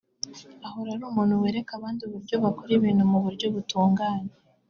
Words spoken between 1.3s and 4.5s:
wereka abandi uburyo bakora ibintu mu buryo butunganye